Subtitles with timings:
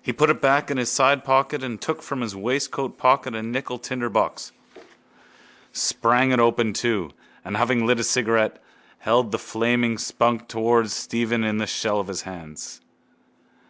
[0.00, 4.52] He put it back in his sidepocket and took from his waistcoatpocket a nickel tinderbox,
[5.70, 7.10] sprang it open too,
[7.44, 8.56] and, having lit his cigarette,
[9.00, 12.80] held the flaming spunk towards Stephen in the shell of his hands.